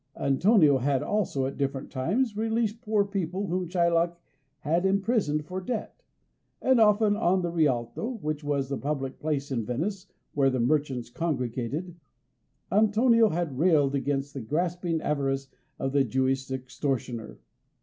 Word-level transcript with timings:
Antonio 0.17 0.79
had 0.79 1.03
also, 1.03 1.45
at 1.45 1.59
different 1.59 1.91
times, 1.91 2.35
released 2.35 2.81
poor 2.81 3.05
people 3.05 3.45
whom 3.45 3.67
Shylock 3.69 4.15
had 4.61 4.83
imprisoned 4.83 5.45
for 5.45 5.61
debt, 5.61 6.01
and 6.59 6.79
often 6.79 7.15
on 7.15 7.43
the 7.43 7.51
Rialto 7.51 8.13
(which 8.13 8.43
was 8.43 8.67
the 8.69 8.79
public 8.79 9.19
place 9.19 9.51
in 9.51 9.63
Venice, 9.63 10.07
where 10.33 10.49
the 10.49 10.59
merchants 10.59 11.11
congregated) 11.11 11.99
Antonio 12.71 13.29
had 13.29 13.59
railed 13.59 13.93
against 13.93 14.33
the 14.33 14.41
grasping 14.41 14.99
avarice 15.01 15.49
of 15.77 15.91
the 15.91 16.03
Jewish 16.03 16.49
extortioner. 16.49 17.39